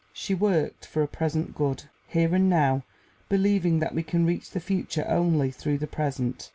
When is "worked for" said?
0.33-1.03